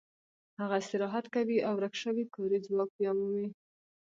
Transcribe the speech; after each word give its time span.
هغه 0.59 0.75
استراحت 0.81 1.25
کوي 1.35 1.57
او 1.67 1.73
ورک 1.77 1.93
شوی 2.03 2.23
کاري 2.35 2.57
ځواک 2.65 2.89
بیا 2.97 3.11
مومي 3.17 3.47